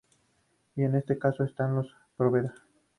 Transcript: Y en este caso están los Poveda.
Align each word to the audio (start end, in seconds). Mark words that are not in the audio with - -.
Y 0.77 0.81
en 0.81 0.95
este 0.95 1.19
caso 1.19 1.43
están 1.43 1.75
los 1.75 1.95
Poveda. 2.17 2.55